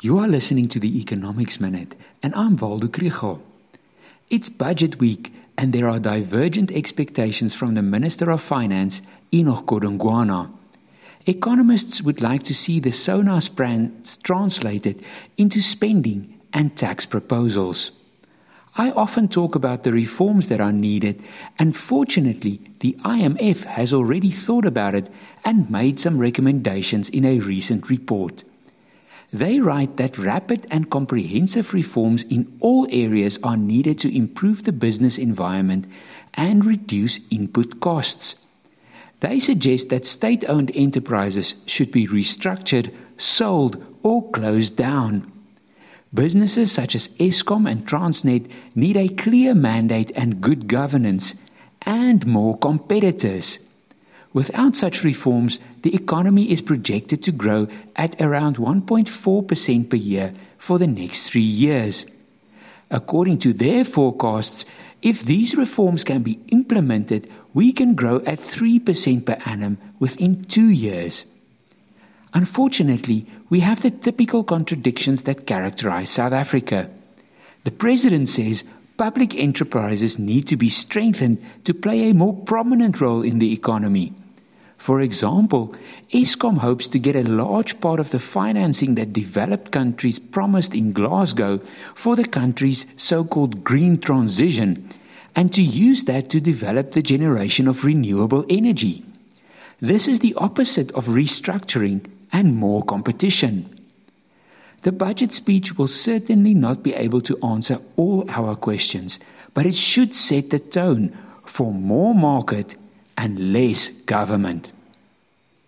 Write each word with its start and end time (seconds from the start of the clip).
You 0.00 0.20
are 0.20 0.28
listening 0.28 0.68
to 0.68 0.78
the 0.78 1.00
Economics 1.00 1.58
Minute, 1.58 1.96
and 2.22 2.32
I'm 2.36 2.56
Waldo 2.56 2.86
Krugell. 2.86 3.40
It's 4.30 4.48
budget 4.48 5.00
week, 5.00 5.32
and 5.56 5.72
there 5.72 5.88
are 5.88 5.98
divergent 5.98 6.70
expectations 6.70 7.56
from 7.56 7.74
the 7.74 7.82
Minister 7.82 8.30
of 8.30 8.40
Finance, 8.40 9.02
Enoch 9.34 9.66
Godongwana. 9.66 10.52
Economists 11.26 12.00
would 12.00 12.20
like 12.20 12.44
to 12.44 12.54
see 12.54 12.78
the 12.78 12.92
SONA's 12.92 13.48
plans 13.48 14.18
translated 14.18 15.02
into 15.36 15.60
spending 15.60 16.38
and 16.52 16.76
tax 16.76 17.04
proposals. 17.04 17.90
I 18.76 18.92
often 18.92 19.26
talk 19.26 19.56
about 19.56 19.82
the 19.82 19.90
reforms 19.90 20.48
that 20.48 20.60
are 20.60 20.70
needed, 20.70 21.20
and 21.58 21.76
fortunately, 21.76 22.60
the 22.78 22.96
IMF 23.04 23.64
has 23.64 23.92
already 23.92 24.30
thought 24.30 24.64
about 24.64 24.94
it 24.94 25.10
and 25.44 25.68
made 25.68 25.98
some 25.98 26.18
recommendations 26.18 27.08
in 27.08 27.24
a 27.24 27.40
recent 27.40 27.90
report. 27.90 28.44
They 29.32 29.60
write 29.60 29.98
that 29.98 30.16
rapid 30.16 30.66
and 30.70 30.90
comprehensive 30.90 31.74
reforms 31.74 32.22
in 32.24 32.56
all 32.60 32.86
areas 32.90 33.38
are 33.42 33.56
needed 33.56 33.98
to 34.00 34.16
improve 34.16 34.64
the 34.64 34.72
business 34.72 35.18
environment 35.18 35.86
and 36.34 36.64
reduce 36.64 37.20
input 37.30 37.80
costs. 37.80 38.36
They 39.20 39.40
suggest 39.40 39.90
that 39.90 40.06
state 40.06 40.44
owned 40.48 40.70
enterprises 40.74 41.56
should 41.66 41.90
be 41.90 42.06
restructured, 42.06 42.94
sold, 43.18 43.84
or 44.02 44.30
closed 44.30 44.76
down. 44.76 45.30
Businesses 46.14 46.72
such 46.72 46.94
as 46.94 47.08
Eskom 47.18 47.70
and 47.70 47.86
Transnet 47.86 48.50
need 48.74 48.96
a 48.96 49.08
clear 49.08 49.54
mandate 49.54 50.10
and 50.14 50.40
good 50.40 50.68
governance, 50.68 51.34
and 51.82 52.26
more 52.26 52.56
competitors. 52.56 53.58
Without 54.32 54.76
such 54.76 55.04
reforms, 55.04 55.58
the 55.82 55.94
economy 55.94 56.50
is 56.50 56.60
projected 56.60 57.22
to 57.22 57.32
grow 57.32 57.66
at 57.96 58.20
around 58.20 58.56
1.4% 58.56 59.90
per 59.90 59.96
year 59.96 60.32
for 60.58 60.78
the 60.78 60.86
next 60.86 61.28
three 61.28 61.40
years. 61.40 62.04
According 62.90 63.38
to 63.38 63.52
their 63.52 63.84
forecasts, 63.84 64.64
if 65.00 65.24
these 65.24 65.54
reforms 65.54 66.04
can 66.04 66.22
be 66.22 66.40
implemented, 66.48 67.30
we 67.54 67.72
can 67.72 67.94
grow 67.94 68.16
at 68.26 68.40
3% 68.40 69.24
per 69.24 69.38
annum 69.46 69.78
within 69.98 70.44
two 70.44 70.68
years. 70.68 71.24
Unfortunately, 72.34 73.26
we 73.48 73.60
have 73.60 73.80
the 73.80 73.90
typical 73.90 74.44
contradictions 74.44 75.22
that 75.22 75.46
characterize 75.46 76.10
South 76.10 76.32
Africa. 76.32 76.90
The 77.64 77.70
president 77.70 78.28
says 78.28 78.64
public 78.98 79.34
enterprises 79.36 80.18
need 80.18 80.46
to 80.48 80.56
be 80.56 80.68
strengthened 80.68 81.40
to 81.64 81.72
play 81.72 82.10
a 82.10 82.14
more 82.14 82.34
prominent 82.34 83.00
role 83.00 83.22
in 83.22 83.38
the 83.38 83.52
economy. 83.52 84.12
For 84.76 85.00
example, 85.00 85.74
Eskom 86.12 86.58
hopes 86.58 86.88
to 86.88 86.98
get 86.98 87.16
a 87.16 87.22
large 87.22 87.80
part 87.80 88.00
of 88.00 88.10
the 88.10 88.18
financing 88.18 88.96
that 88.96 89.12
developed 89.12 89.72
countries 89.72 90.18
promised 90.18 90.74
in 90.74 90.92
Glasgow 90.92 91.60
for 91.94 92.16
the 92.16 92.24
country's 92.24 92.86
so 92.96 93.24
called 93.24 93.64
green 93.64 93.98
transition 93.98 94.88
and 95.34 95.52
to 95.54 95.62
use 95.62 96.04
that 96.04 96.28
to 96.30 96.40
develop 96.40 96.92
the 96.92 97.02
generation 97.02 97.68
of 97.68 97.84
renewable 97.84 98.44
energy. 98.50 99.04
This 99.80 100.08
is 100.08 100.20
the 100.20 100.34
opposite 100.34 100.90
of 100.92 101.06
restructuring 101.06 102.04
and 102.32 102.56
more 102.56 102.82
competition. 102.82 103.77
The 104.82 104.92
budget 104.92 105.32
speech 105.32 105.76
will 105.76 105.88
certainly 105.88 106.54
not 106.54 106.82
be 106.82 106.94
able 106.94 107.20
to 107.22 107.38
answer 107.44 107.80
all 107.96 108.24
our 108.28 108.54
questions, 108.54 109.18
but 109.54 109.66
it 109.66 109.74
should 109.74 110.14
set 110.14 110.50
the 110.50 110.58
tone 110.58 111.16
for 111.44 111.72
more 111.72 112.14
market 112.14 112.76
and 113.16 113.52
less 113.52 113.88
government. 113.88 114.72